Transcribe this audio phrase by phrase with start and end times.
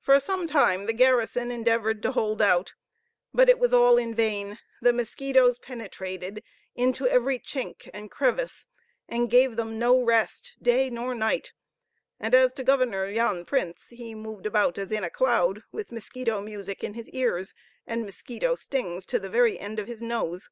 [0.00, 2.74] For some time the garrison endeavored to hold out,
[3.34, 6.44] but it was all in vain; the mosquitos penetrated
[6.76, 8.66] into every chink and crevice,
[9.08, 11.50] and gave them no rest day nor night;
[12.20, 16.40] and as to Governor Jan Printz, he moved about as in a cloud, with mosquito
[16.40, 17.52] music in his ears,
[17.84, 20.50] and mosquito stings to the very end of his nose.